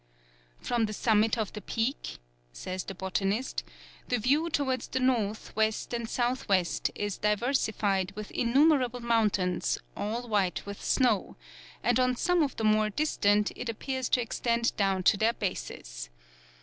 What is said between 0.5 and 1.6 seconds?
"From the summit of